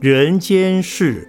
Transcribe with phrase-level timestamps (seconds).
[0.00, 1.26] 人间事，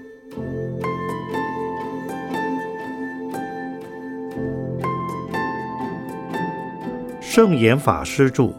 [7.19, 8.53] 圣严法师著。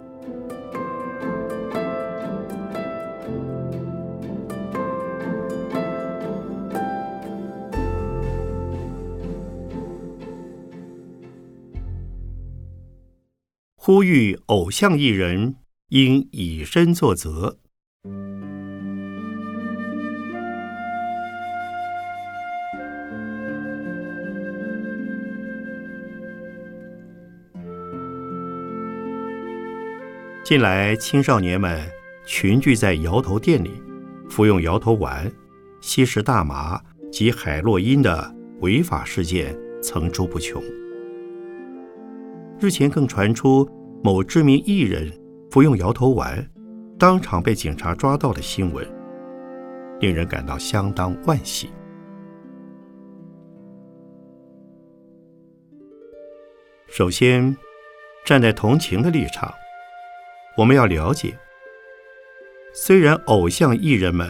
[13.77, 15.55] 呼吁偶像艺人
[15.91, 17.59] 应以身作则。
[30.43, 31.79] 近来，青少年们
[32.25, 33.71] 群聚在摇头店里，
[34.29, 35.31] 服用摇头丸、
[35.81, 36.81] 吸食大麻
[37.13, 40.61] 及海洛因的违法事件层出不穷。
[42.59, 43.69] 日前更传出
[44.03, 45.13] 某知名艺人
[45.51, 46.45] 服用摇头丸，
[46.99, 48.85] 当场被警察抓到的新闻，
[50.01, 51.71] 令人感到相当惋惜。
[56.89, 57.57] 首先，
[58.25, 59.53] 站在同情的立场。
[60.57, 61.39] 我们要了解，
[62.75, 64.29] 虽然偶像艺人们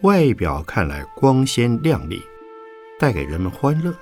[0.00, 2.22] 外表看来光鲜亮丽，
[2.98, 3.94] 带给人们欢乐，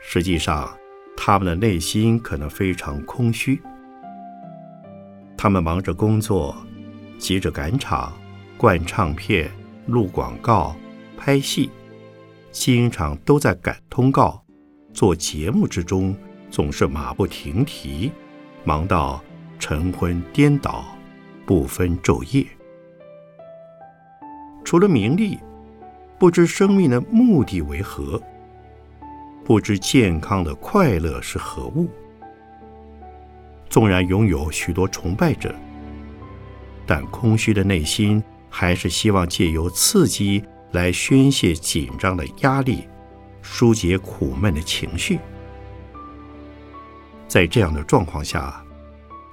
[0.00, 0.76] 实际上
[1.16, 3.60] 他们的内心可能非常空虚。
[5.36, 6.56] 他们忙着工作，
[7.18, 8.12] 急着赶场、
[8.56, 9.50] 灌唱片、
[9.86, 10.74] 录广告、
[11.16, 11.70] 拍戏，
[12.50, 14.42] 经常都在赶通告、
[14.92, 16.16] 做节目之中，
[16.50, 18.10] 总是马不停蹄，
[18.64, 19.22] 忙到。
[19.66, 20.84] 晨昏颠倒，
[21.46, 22.46] 不分昼夜。
[24.62, 25.38] 除了名利，
[26.18, 28.22] 不知生命的目的为何，
[29.42, 31.88] 不知健康的快乐是何物。
[33.70, 35.54] 纵然拥有许多崇拜者，
[36.84, 42.86] 但空虚的内心还是希望借由刺激来宣泄紧张的压力，
[43.40, 45.18] 疏解苦闷的情绪。
[47.26, 48.62] 在这样的状况下。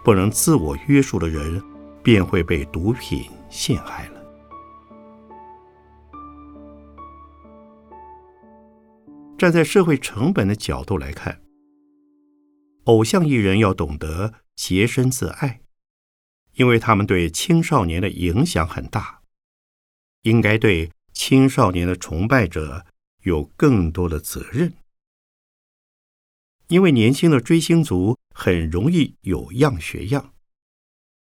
[0.03, 1.61] 不能自我约束的人，
[2.03, 4.21] 便会被毒品陷害了。
[9.37, 11.41] 站在社会成本的角度来看，
[12.83, 15.61] 偶像艺人要懂得洁身自爱，
[16.53, 19.21] 因为他们对青少年的影响很大，
[20.23, 22.85] 应该对青少年的崇拜者
[23.23, 24.73] 有更多的责任。
[26.71, 30.33] 因为年轻的追星族很容易有样学样，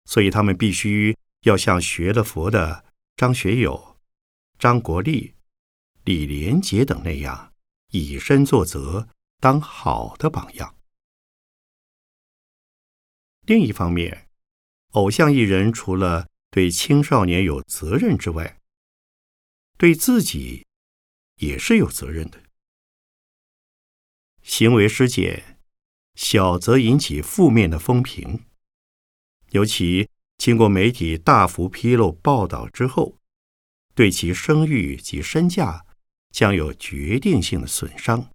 [0.04, 2.84] 所以他们必须要像学了佛的
[3.14, 3.96] 张学友、
[4.58, 5.36] 张国立、
[6.02, 7.52] 李连杰等那样
[7.92, 10.74] 以身作则，当好的榜样。
[13.42, 14.28] 另一方面，
[14.94, 18.58] 偶像艺人除了对青少年有责任之外，
[19.76, 20.66] 对自己
[21.36, 22.42] 也是有责任的。
[24.48, 25.58] 行为失检，
[26.14, 28.46] 小则引起负面的风评，
[29.50, 33.18] 尤其经过媒体大幅披露报道之后，
[33.94, 35.84] 对其声誉及身价
[36.30, 38.30] 将有决定性的损伤，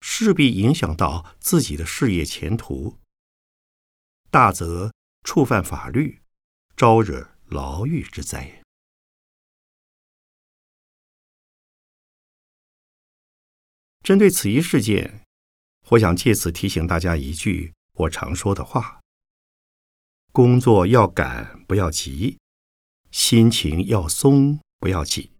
[0.00, 2.98] 势必影响到自己的事业前途。
[4.30, 6.20] 大则触犯法律，
[6.76, 8.60] 招惹牢狱之灾。
[14.02, 15.24] 针对此一事件。
[15.90, 19.00] 我想借此提醒大家一句我常说的话：
[20.32, 22.36] 工作要赶，不要急；
[23.10, 25.30] 心情要松，不要紧。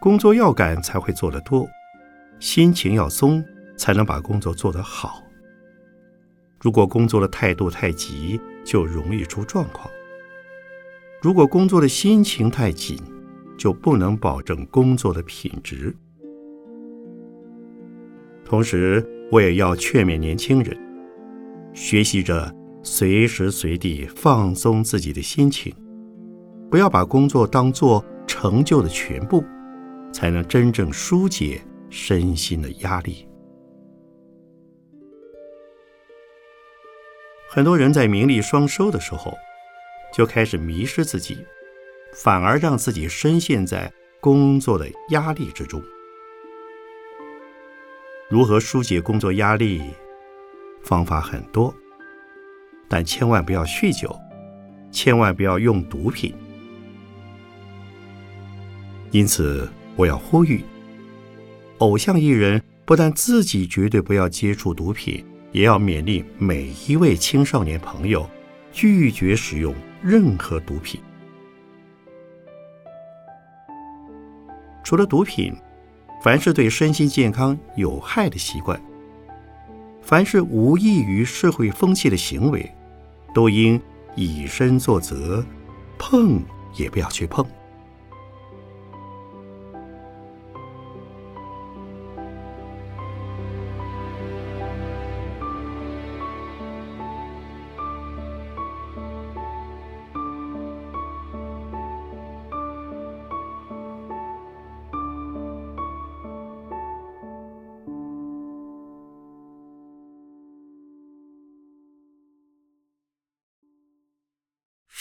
[0.00, 1.68] 工作要赶才会做得多，
[2.40, 3.44] 心情要松
[3.78, 5.22] 才能把工作做得好。
[6.58, 9.88] 如果工作的态度太急，就容易出状况；
[11.22, 12.98] 如果工作的心情太紧，
[13.56, 15.96] 就不能保证工作的品质。
[18.44, 20.76] 同时，我也要劝勉年轻人，
[21.72, 25.74] 学习着随时随地放松自己的心情，
[26.70, 29.42] 不要把工作当作成就的全部，
[30.12, 33.26] 才能真正疏解身心的压力。
[37.48, 39.32] 很多人在名利双收的时候，
[40.12, 41.38] 就开始迷失自己，
[42.12, 43.90] 反而让自己深陷在
[44.20, 45.82] 工作的压力之中。
[48.34, 49.80] 如何疏解工作压力？
[50.82, 51.72] 方法很多，
[52.88, 54.12] 但千万不要酗酒，
[54.90, 56.34] 千万不要用毒品。
[59.12, 60.64] 因此，我要呼吁：
[61.78, 68.28] 偶像艺人不但自己绝对不要接触毒品，也要勉励每一位青少年朋友
[68.72, 69.72] 拒绝使用
[70.02, 71.00] 任何毒品。
[74.82, 75.54] 除了毒品，
[76.24, 78.80] 凡是对身心健康有害的习惯，
[80.00, 82.74] 凡是无益于社会风气的行为，
[83.34, 83.78] 都应
[84.16, 85.44] 以身作则，
[85.98, 86.42] 碰
[86.78, 87.44] 也不要去碰。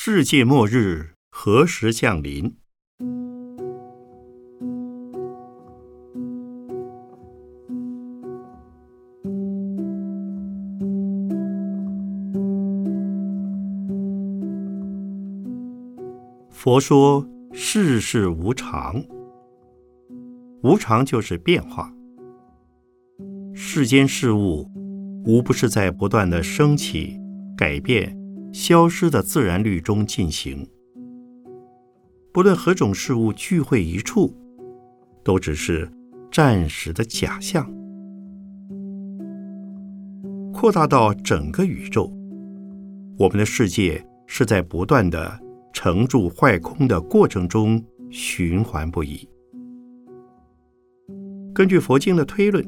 [0.05, 2.57] 世界末日何时降临？
[16.49, 19.01] 佛说世事无常，
[20.63, 21.93] 无常就是变化。
[23.53, 24.69] 世间事物
[25.23, 27.17] 无不是在不断的升起、
[27.55, 28.21] 改变。
[28.53, 30.65] 消失的自然律中进行，
[32.31, 34.31] 不论何种事物聚会一处，
[35.23, 35.91] 都只是
[36.31, 37.67] 暂时的假象。
[40.53, 42.13] 扩大到整个宇宙，
[43.17, 45.37] 我们的世界是在不断的
[45.73, 49.27] 成住坏空的过程中循环不已。
[51.55, 52.63] 根据佛经的推论，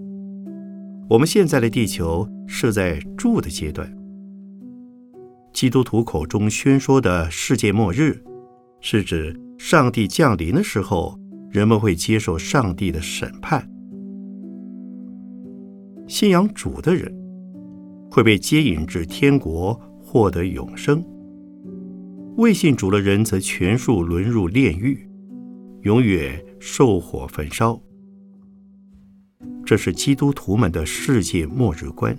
[1.08, 4.05] 我们现在的地球是在住的阶段。
[5.56, 8.22] 基督徒口中宣说的世界末日，
[8.81, 11.18] 是指上帝降临的时候，
[11.50, 13.66] 人们会接受上帝的审判。
[16.10, 17.10] 信仰主的人
[18.12, 21.02] 会被接引至天国，获得永生；
[22.36, 25.10] 未信主的人则全数沦入炼狱，
[25.84, 27.81] 永远受火焚烧。
[29.66, 32.13] 这是基督徒们的世界末日观。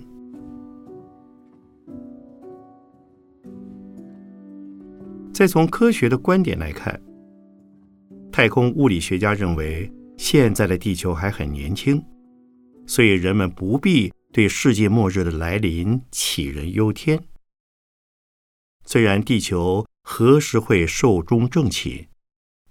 [5.37, 6.99] 再从科学的观点来看，
[8.31, 9.87] 太空物理学家认为
[10.17, 12.03] 现在的地球还很年轻，
[12.87, 17.23] 所以人们不必对世界末日的来临杞人忧天。
[18.83, 22.07] 虽然地球何时会寿终正寝，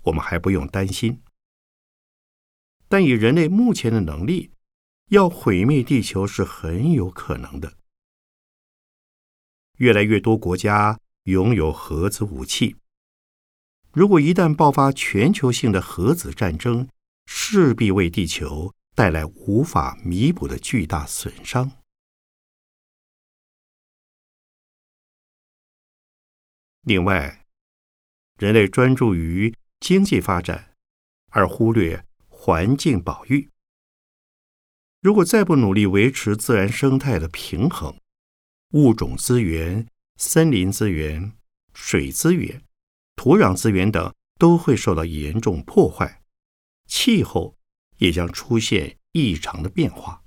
[0.02, 1.20] 我们还不用担心，
[2.88, 4.50] 但以人类目前的能力，
[5.10, 7.74] 要毁灭地球是很有可能的。
[9.76, 10.98] 越来越多国家。
[11.26, 12.76] 拥有核子武器，
[13.93, 16.88] 如果一旦爆发全球性的核子战争，
[17.26, 21.73] 势必为地球带来无法弥补的巨大损伤。
[26.82, 27.44] 另外，
[28.38, 30.76] 人类专注于经济发展，
[31.31, 33.50] 而忽略环境保育。
[35.00, 37.99] 如果再不努力维持自然生态的平衡，
[38.70, 39.88] 物种资源。
[40.16, 41.32] 森林资源、
[41.74, 42.64] 水资源、
[43.16, 46.22] 土壤资源等都会受到严重破坏，
[46.86, 47.58] 气候
[47.98, 50.24] 也将出现异常的变化。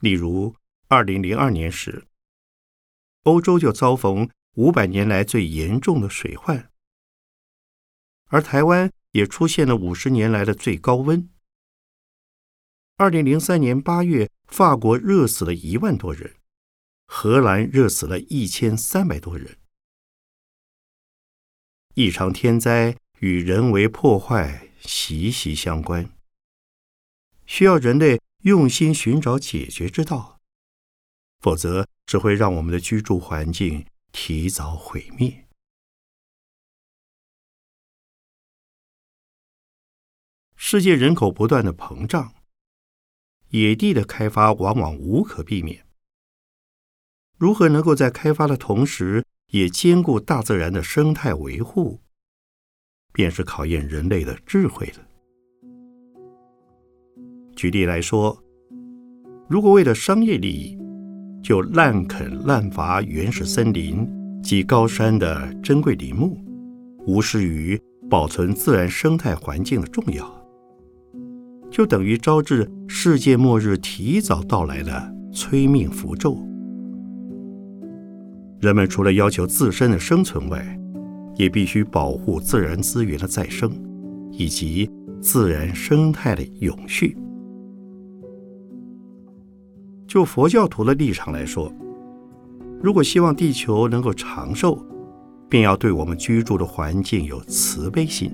[0.00, 0.54] 例如，
[0.88, 2.06] 二零零二年时，
[3.22, 6.70] 欧洲就遭逢五百年来最严重的水患，
[8.26, 11.30] 而台湾也出现了五十年来的最高温。
[12.98, 16.36] 二零零三年八月，法国热死了一万多人。
[17.06, 19.58] 荷兰热死了一千三百多人。
[21.94, 26.10] 异常天灾与人为破坏息息相关，
[27.46, 30.38] 需要人类用心寻找解决之道，
[31.40, 35.46] 否则只会让我们的居住环境提早毁灭。
[40.56, 42.34] 世界人口不断的膨胀，
[43.50, 45.85] 野地的开发往往无可避免。
[47.38, 52.00] 如何能够在开发的同时，也兼顾大自然的生态维护，
[53.12, 55.02] 便是考验人类的智慧了。
[57.54, 58.42] 举例来说，
[59.48, 60.78] 如果为了商业利益，
[61.42, 64.08] 就滥垦滥伐原始森林
[64.42, 66.38] 及高山的珍贵林木，
[67.06, 67.78] 无视于
[68.08, 70.26] 保存自然生态环境的重要，
[71.70, 76.42] 就等于招致世界末日提早到来的催命符咒。
[78.60, 80.78] 人们除了要求自身的生存外，
[81.36, 83.70] 也必须保护自然资源的再生，
[84.32, 87.16] 以及自然生态的永续。
[90.06, 91.70] 就佛教徒的立场来说，
[92.82, 94.78] 如果希望地球能够长寿，
[95.48, 98.32] 便要对我们居住的环境有慈悲心。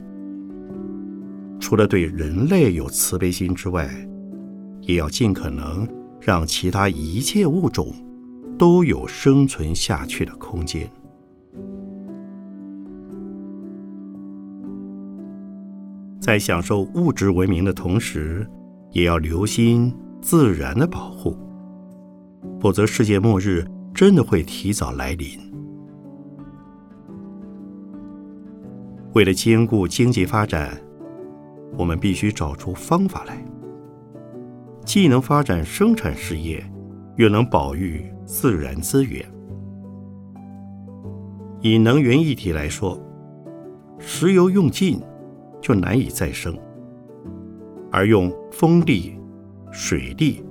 [1.58, 3.90] 除了对人类有慈悲心之外，
[4.82, 5.88] 也要尽可能
[6.20, 7.92] 让其他一切物种
[8.62, 10.88] 都有生存下去的空间。
[16.20, 18.48] 在享受物质文明的同时，
[18.92, 21.36] 也要留心自然的保护，
[22.60, 25.40] 否则世界末日真的会提早来临。
[29.14, 30.80] 为了兼顾经济发展，
[31.76, 33.44] 我们必须找出方法来，
[34.84, 36.64] 既能发展生产事业，
[37.16, 39.22] 又能保育自然资源。
[41.60, 42.98] 以能源议题来说，
[43.98, 44.98] 石油用尽。
[45.60, 46.58] 就难以再生，
[47.92, 49.16] 而用风力、
[49.70, 50.44] 水力、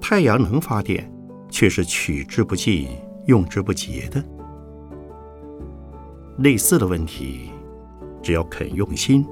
[0.00, 1.08] 太阳能发电，
[1.48, 2.88] 却是取之不尽、
[3.26, 4.20] 用之不竭的。
[6.38, 7.52] 类似的问题，
[8.20, 9.24] 只要肯用心，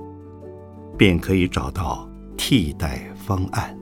[0.97, 3.77] 便可以找到替代方案。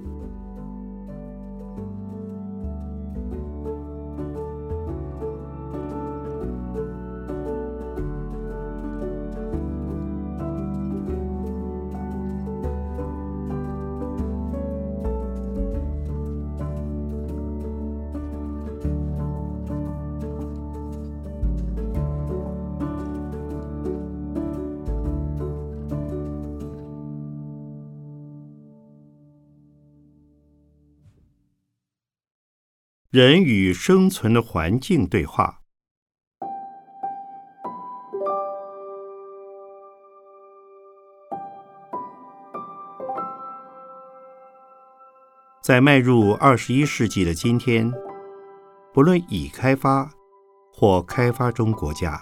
[33.13, 35.59] 人与生存的环境对话。
[45.63, 47.93] 在迈入二十一世纪的今天，
[48.95, 50.11] 不论已开发
[50.73, 52.19] 或开发中国家，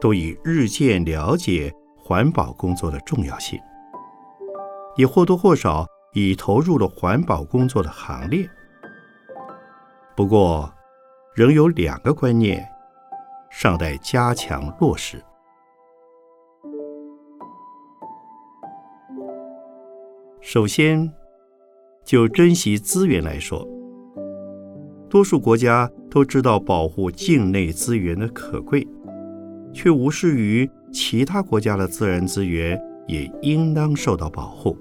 [0.00, 3.58] 都已日渐了解环保工作的重要性，
[4.94, 5.84] 也或多或少
[6.14, 8.48] 已投入了环保工作的行列。
[10.14, 10.70] 不过，
[11.34, 12.62] 仍有两个观念
[13.50, 15.22] 尚待加强落实。
[20.40, 21.10] 首先，
[22.04, 23.66] 就珍惜资源来说，
[25.08, 28.86] 多数国家都知道保护境内资源的可贵，
[29.72, 34.76] 却无视于其他国家的自然资源也应当受到保护。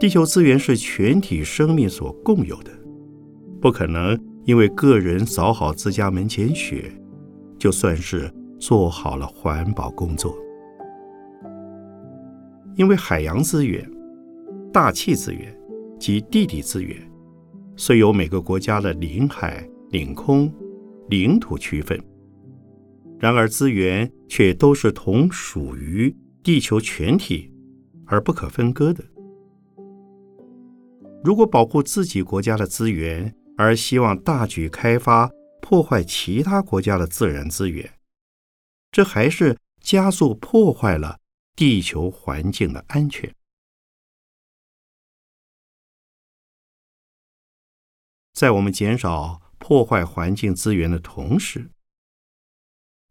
[0.00, 2.79] 地球资源是全体生命所共有的。
[3.60, 6.90] 不可能因为个人扫好自家门前雪，
[7.58, 10.34] 就算是做好了环保工作。
[12.76, 13.88] 因为海洋资源、
[14.72, 15.54] 大气资源
[15.98, 16.96] 及地理资源，
[17.76, 20.50] 虽有每个国家的领海、领空、
[21.08, 22.00] 领土区分，
[23.18, 27.52] 然而资源却都是同属于地球全体，
[28.06, 29.04] 而不可分割的。
[31.22, 38.00] 如果保护自己国家的资源，而希望大举开发，破坏其他国家的自然资源，
[38.90, 41.20] 这还是加速破坏了
[41.54, 43.34] 地球环境的安全。
[48.32, 51.70] 在我们减少破坏环境资源的同时，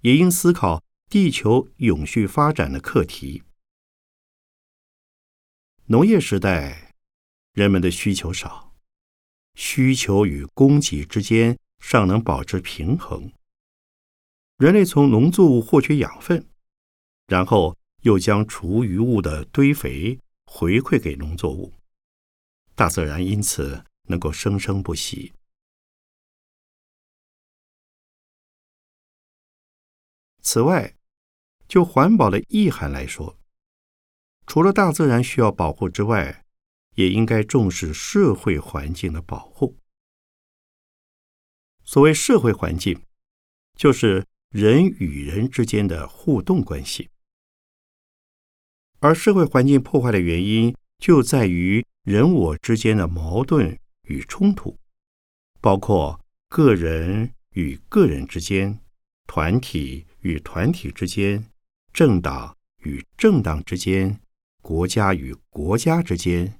[0.02, 3.44] 也应思考地球永续发展的课题。
[5.86, 6.96] 农业时代，
[7.54, 8.69] 人们的需求少。
[9.60, 13.30] 需求与供给之间尚能保持平衡。
[14.56, 16.48] 人类从农作物获取养分，
[17.28, 21.74] 然后又将厨余物的堆肥回馈给农作物，
[22.74, 25.34] 大自然因此能够生生不息。
[30.42, 30.96] 此外，
[31.68, 33.38] 就环保的意涵来说，
[34.48, 36.46] 除了大自然需要保护之外，
[37.00, 39.78] 也应该重视社会环境的保护。
[41.86, 43.02] 所谓社会环境，
[43.78, 47.10] 就是人与人之间的互动关系。
[49.00, 53.80] 而社会环境破坏的原因，就在于人我之间的矛盾
[54.10, 54.78] 与冲突，
[55.62, 58.78] 包括个人与个人之间、
[59.26, 61.50] 团体与团体之间、
[61.94, 64.20] 政党与政党之间、
[64.62, 66.59] 国家与国家之间。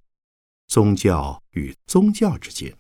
[0.70, 2.78] 宗教与宗教之间，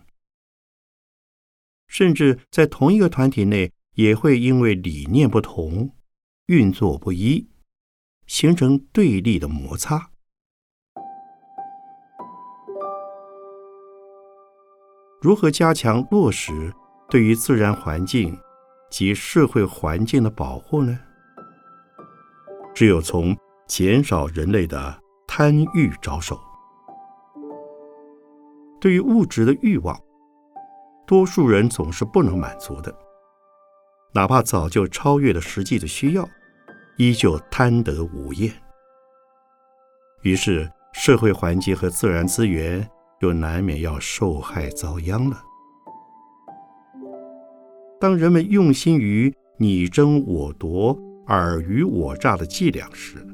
[1.88, 5.96] 甚至在同一个团体内，也会因为理念不同、
[6.46, 7.50] 运作不一，
[8.28, 10.12] 形成对立的摩擦。
[15.20, 16.72] 如何加强落实
[17.10, 18.40] 对于自然环境
[18.92, 21.00] 及社会环境的保护呢？
[22.76, 23.36] 只有从
[23.68, 26.40] 减少人类的贪欲着手。
[28.80, 30.00] 对于物质的欲望，
[31.06, 32.94] 多数人总是不能满足的，
[34.14, 36.28] 哪怕早就超越了实际的需要，
[36.98, 38.54] 依旧贪得无厌。
[40.22, 42.90] 于是，社会环境和自然资源
[43.22, 45.42] 又难免要受害遭殃了。
[48.00, 53.26] 当人们用心于你争我夺、尔虞我诈的伎俩时，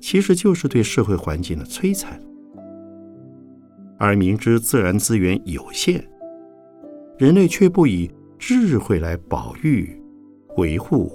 [0.00, 2.20] 其实就是对社会环境的摧残。
[3.98, 6.04] 而明知自然资源有限，
[7.18, 10.00] 人类却不以智慧来保育、
[10.56, 11.12] 维护、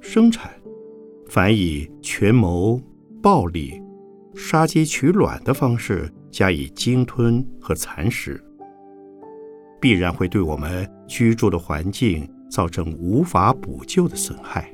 [0.00, 0.50] 生产，
[1.28, 2.80] 反以权谋、
[3.22, 3.80] 暴力、
[4.34, 8.42] 杀鸡取卵的方式加以鲸吞和蚕食，
[9.80, 14.70] 必然会对我们居住的环境造成无法补救的损害。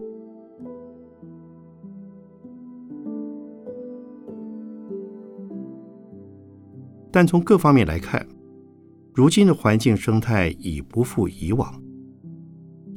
[7.12, 8.26] 但从各方面来看，
[9.12, 11.80] 如今的环境生态已不复以往。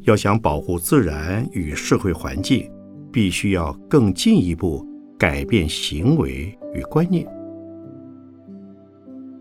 [0.03, 2.72] 要想保护自然与社会环境，
[3.12, 7.27] 必须要更进一步改变行为与观念。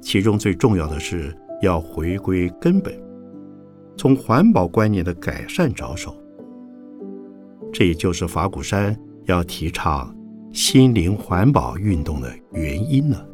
[0.00, 2.92] 其中最重要的是要回归根本，
[3.96, 6.16] 从环保观念的改善着手。
[7.72, 10.16] 这也就是法鼓山要提倡
[10.52, 13.28] 心灵环保运动的原因了。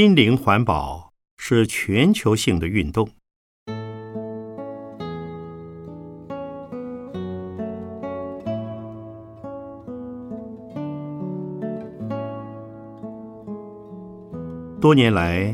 [0.00, 3.08] 心灵环保是全球性的运动。
[14.80, 15.52] 多年来，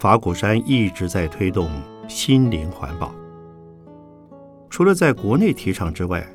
[0.00, 1.70] 法鼓山一直在推动
[2.08, 3.14] 心灵环保。
[4.68, 6.26] 除了在国内提倡之外，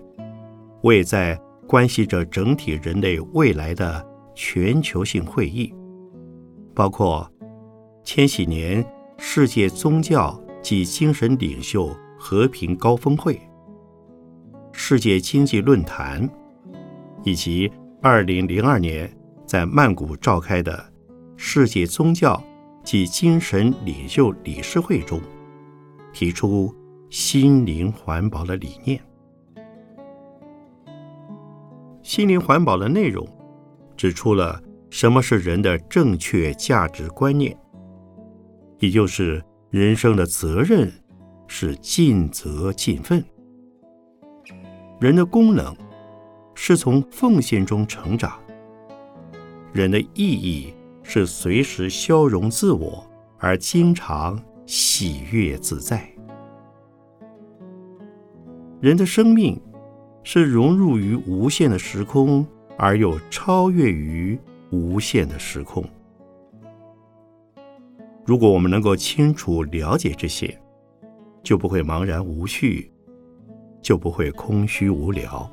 [0.81, 5.73] 我也在关系着整体人类未来的全球性会议。
[6.75, 7.27] 包括
[8.03, 8.85] 千禧年
[9.17, 13.39] 世界宗教及精神领袖和平高峰会、
[14.73, 16.29] 世界经济论坛，
[17.23, 19.09] 以及二零零二年
[19.45, 20.85] 在曼谷召开的
[21.37, 22.43] 世界宗教
[22.83, 25.21] 及精神领袖理事会中，
[26.11, 26.75] 提出
[27.09, 28.99] 心灵环保的理念。
[32.03, 33.25] 心灵环保的内容
[33.95, 34.61] 指出了。
[34.95, 37.53] 什么是人的正确价值观念？
[38.79, 40.89] 也就是人生的责任
[41.47, 43.21] 是尽责尽分。
[45.01, 45.75] 人的功能
[46.53, 48.39] 是从奉献中成长。
[49.73, 53.05] 人的意义是随时消融自我，
[53.37, 56.09] 而经常喜悦自在。
[58.79, 59.61] 人的生命
[60.23, 64.39] 是融入于无限的时空，而又超越于。
[64.75, 65.83] 无限的时空。
[68.25, 70.59] 如果我们能够清楚了解这些，
[71.43, 72.91] 就不会茫然无序，
[73.81, 75.49] 就不会空虚无聊。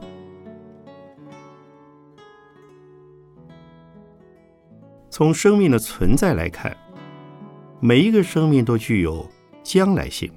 [5.10, 6.74] 从生命的存在来看，
[7.80, 9.28] 每一个生命都具有
[9.62, 10.32] 将来性。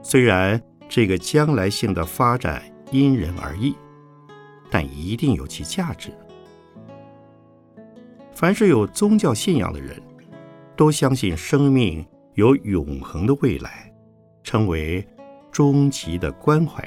[0.00, 2.62] 虽然这个将来性的发展
[2.92, 3.74] 因人而异，
[4.70, 6.12] 但一定有其价值。
[8.34, 10.00] 凡是有宗教信仰的人，
[10.76, 13.92] 都相信生命有永恒的未来，
[14.42, 15.06] 称为
[15.50, 16.86] 终极的关怀。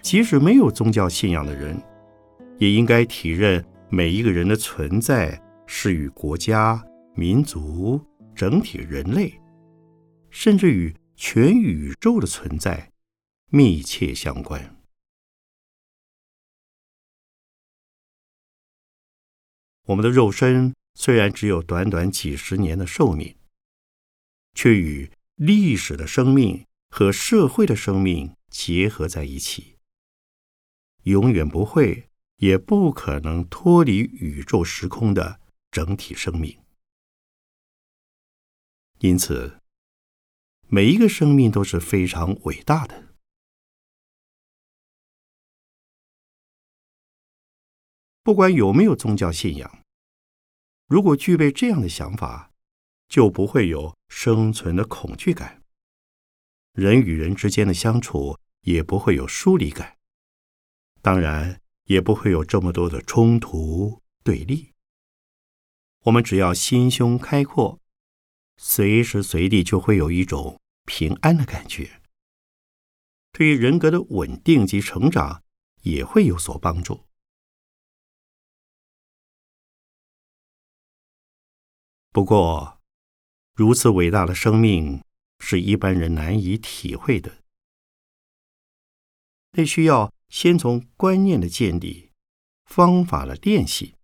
[0.00, 1.80] 即使没有宗教信仰的人，
[2.58, 6.82] 也应该体认每一个人的存在是与国家、
[7.14, 8.00] 民族、
[8.34, 9.32] 整体人类，
[10.30, 12.90] 甚至与全宇宙的存在
[13.50, 14.75] 密切相关。
[19.86, 23.36] 我们的肉身虽然只有短短几十年的寿命，
[24.54, 29.76] 却与历史的生命和社会的生命结合在一起，
[31.04, 36.58] 永远不会也不可能脱离宇宙时空的整体生命。
[38.98, 39.60] 因此，
[40.68, 43.05] 每一个生命都是非常伟大的。
[48.26, 49.84] 不管有没有宗教信仰，
[50.88, 52.50] 如果具备这样的想法，
[53.08, 55.62] 就不会有生存的恐惧感，
[56.72, 59.98] 人与人之间的相处也不会有疏离感，
[61.00, 64.72] 当然也不会有这么多的冲突对立。
[66.06, 67.78] 我们只要心胸开阔，
[68.56, 72.02] 随时随地就会有一种平安的感觉，
[73.30, 75.44] 对于人格的稳定及成长
[75.82, 77.06] 也会有所帮助。
[82.16, 82.80] 不过，
[83.52, 85.04] 如此伟大的生命
[85.38, 87.42] 是一般人难以体会的。
[89.52, 92.12] 那需要先从观念的建立、
[92.64, 93.96] 方法的练习，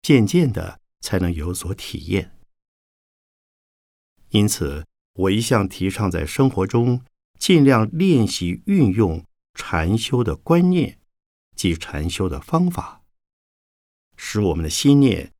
[0.00, 2.34] 渐渐的才能有所体验。
[4.30, 7.04] 因此，我一向提倡在生活中
[7.38, 10.98] 尽量练习运用禅修的观念
[11.54, 13.02] 及禅修的方法，
[14.16, 15.33] 使我们的心念。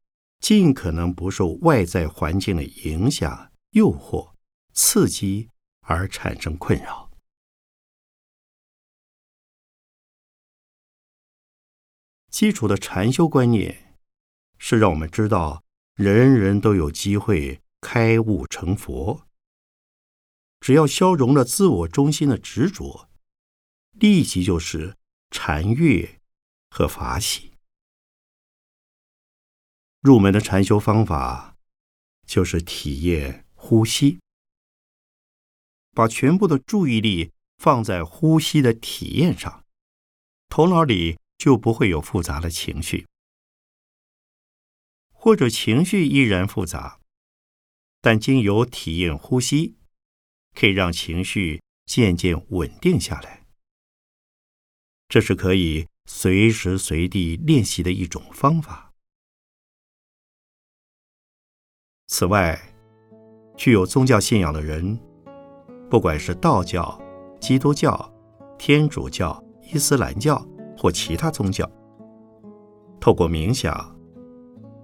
[0.45, 4.35] 尽可能不受外在环境的影响、诱惑、
[4.75, 5.49] 刺激
[5.81, 7.11] 而产生困扰。
[12.29, 13.97] 基础的禅修观念
[14.59, 19.27] 是让我们知道，人人都有机会开悟成佛。
[20.61, 23.09] 只要消融了自我中心的执着，
[23.93, 24.95] 立即就是
[25.31, 26.21] 禅悦
[26.69, 27.54] 和法喜。
[30.05, 31.57] 入门的禅修方法
[32.27, 34.21] 就是体验呼吸，
[35.93, 39.65] 把全部的注意力放在呼吸的体验上，
[40.51, 43.07] 头脑里就不会有复杂的情绪，
[45.11, 47.01] 或者情绪依然复杂，
[48.03, 49.79] 但经由体验呼吸，
[50.55, 53.47] 可以让情绪渐渐稳定下来。
[55.09, 58.84] 这是可以随时随地练习的一种方法。
[62.07, 62.59] 此外，
[63.57, 64.99] 具有宗教信仰的人，
[65.89, 67.01] 不管是道教、
[67.41, 68.13] 基督教、
[68.59, 70.41] 天主教、伊斯兰教
[70.77, 71.69] 或其他宗教，
[73.01, 73.97] 透过冥想、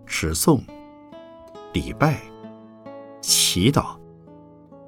[0.07, 0.63] 持诵、
[1.75, 2.19] 礼拜、
[3.21, 3.99] 祈祷，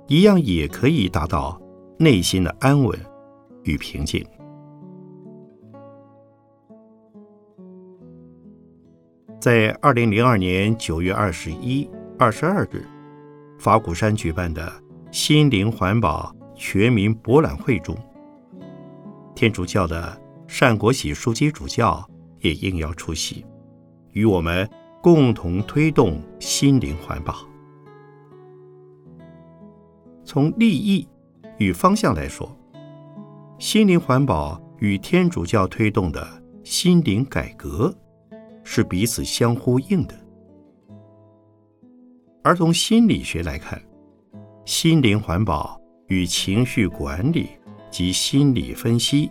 [0.07, 1.61] 一样也可以达到
[1.99, 2.99] 内心的安稳
[3.65, 4.27] 与平静。
[9.39, 11.89] 在二零零二年九月二十一。
[12.23, 12.87] 二十二日，
[13.59, 14.73] 法鼓山举办的
[15.11, 17.97] 心灵环保全民博览会中，
[19.35, 22.09] 天主教的单国喜书记主教
[22.39, 23.45] 也应邀出席，
[24.13, 24.71] 与我们
[25.03, 27.39] 共同推动心灵环保。
[30.25, 31.09] 从利益
[31.59, 32.57] 与方向来说，
[33.59, 36.25] 心灵环保与天主教推动的
[36.63, 37.93] 心灵改革
[38.63, 40.22] 是彼此相呼应的。
[42.43, 43.81] 而从心理学来看，
[44.65, 47.51] 心灵环保与情绪管理
[47.89, 49.31] 及心理分析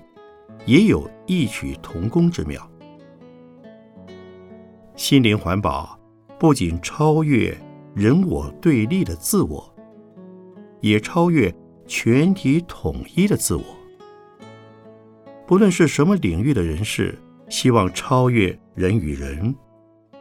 [0.65, 2.65] 也有异曲同工之妙。
[4.95, 5.99] 心灵环保
[6.39, 7.55] 不仅超越
[7.93, 9.75] 人我对立的自我，
[10.79, 11.53] 也超越
[11.85, 13.63] 全体统一的自我。
[15.45, 17.17] 不论是什么领域的人士，
[17.49, 19.53] 希望超越人与人、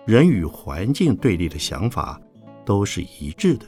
[0.07, 2.21] 人与环境对立的想法。
[2.71, 3.67] 都是一致的，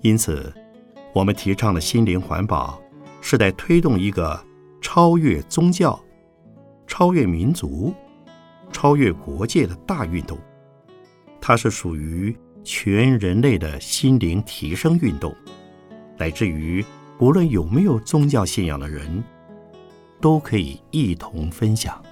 [0.00, 0.50] 因此，
[1.14, 2.80] 我们提倡的心灵环保，
[3.20, 4.42] 是在推动一个
[4.80, 6.02] 超越宗教、
[6.86, 7.92] 超越民族、
[8.72, 10.38] 超越国界的大运动。
[11.42, 15.36] 它是属于全人类的心灵提升运动，
[16.16, 16.82] 乃至于
[17.18, 19.22] 无论有没有宗教信仰的人，
[20.22, 22.02] 都可以一同分享。